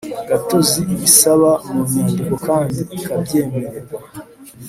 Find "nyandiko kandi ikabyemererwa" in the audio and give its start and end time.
1.91-3.99